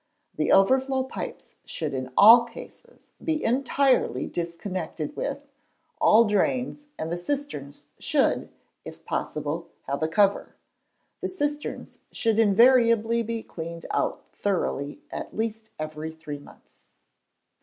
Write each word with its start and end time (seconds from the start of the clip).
The 0.35 0.51
overflow 0.51 1.03
pipes 1.03 1.53
should 1.63 1.93
in 1.93 2.11
all 2.17 2.43
cases 2.45 3.11
be 3.23 3.43
entirely 3.43 4.25
disconnected 4.25 5.15
with, 5.15 5.45
all 5.99 6.25
drains, 6.25 6.87
and 6.97 7.13
the 7.13 7.17
cisterns 7.19 7.85
should, 7.99 8.49
if 8.83 9.05
possible 9.05 9.69
have 9.83 10.01
a 10.01 10.07
cover. 10.07 10.55
The 11.19 11.29
cisterns 11.29 11.99
should 12.11 12.39
invariably 12.39 13.21
be 13.21 13.43
cleaned 13.43 13.85
out 13.91 14.25
thoroughly 14.33 15.03
at 15.11 15.37
least 15.37 15.69
every 15.79 16.09
three 16.11 16.39
months. 16.39 16.87